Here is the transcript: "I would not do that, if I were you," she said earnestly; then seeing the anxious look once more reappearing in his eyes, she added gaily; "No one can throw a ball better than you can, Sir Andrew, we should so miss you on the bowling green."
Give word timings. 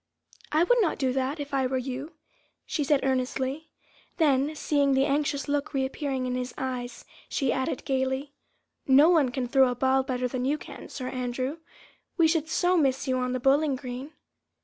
"I 0.51 0.63
would 0.63 0.79
not 0.81 0.97
do 0.97 1.13
that, 1.13 1.39
if 1.39 1.53
I 1.53 1.67
were 1.67 1.77
you," 1.77 2.13
she 2.65 2.83
said 2.83 3.01
earnestly; 3.03 3.69
then 4.17 4.55
seeing 4.55 4.95
the 4.95 5.05
anxious 5.05 5.47
look 5.47 5.65
once 5.65 5.73
more 5.75 5.81
reappearing 5.83 6.25
in 6.25 6.33
his 6.33 6.55
eyes, 6.57 7.05
she 7.29 7.53
added 7.53 7.85
gaily; 7.85 8.33
"No 8.87 9.11
one 9.11 9.29
can 9.29 9.47
throw 9.47 9.69
a 9.69 9.75
ball 9.75 10.01
better 10.01 10.27
than 10.27 10.43
you 10.43 10.57
can, 10.57 10.89
Sir 10.89 11.07
Andrew, 11.09 11.59
we 12.17 12.27
should 12.27 12.49
so 12.49 12.75
miss 12.75 13.07
you 13.07 13.19
on 13.19 13.33
the 13.33 13.39
bowling 13.39 13.75
green." 13.75 14.13